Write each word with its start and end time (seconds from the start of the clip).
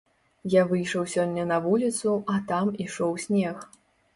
Я 0.53 0.61
выйшаў 0.69 1.03
сёння 1.15 1.45
на 1.51 1.59
вуліцу, 1.65 2.15
а 2.33 2.41
там 2.51 2.75
ішоў 2.87 3.17
снег. 3.29 3.57